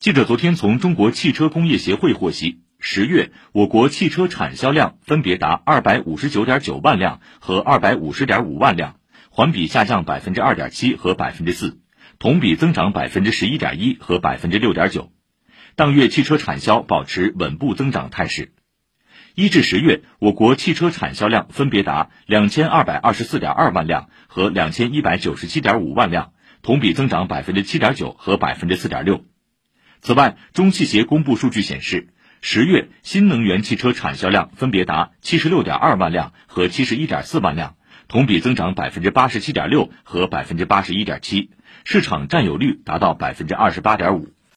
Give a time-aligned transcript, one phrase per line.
[0.00, 8.96] 记者昨天从中国汽车工业协会获悉，十月我国汽车产销量分别达二百五十九点九万辆和二百五十点五万辆，
[9.28, 11.80] 环比下降百分之二点七和百分之四，
[12.18, 15.12] 同比增长百分之十一点一和百分之六点九。
[15.76, 18.54] 当月汽车产销保持稳步增长态势。
[19.34, 26.32] 一至十月，我国汽车产销量分别达两千二百二十四点二万辆和两千一百九十七点五万辆，
[26.62, 29.26] 同比增长百分之七点九和百分之四点六。
[30.02, 32.08] 此外，中汽协公布数据显示，
[32.40, 37.76] 十月新能源汽车产销量分别达七十六点二万辆和七十一点四万辆，
[38.08, 41.50] 同比增长百分之八十七点六和百分之八十一点七，
[41.84, 44.32] 市场占有率达到百分之二十八点五。